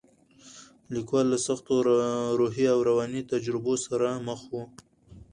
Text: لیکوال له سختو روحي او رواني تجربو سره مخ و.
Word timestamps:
لیکوال 0.93 1.25
له 1.33 1.37
سختو 1.47 1.73
روحي 2.39 2.65
او 2.73 2.79
رواني 2.89 3.21
تجربو 3.31 3.73
سره 3.85 4.07
مخ 4.27 4.41
و. 4.51 4.53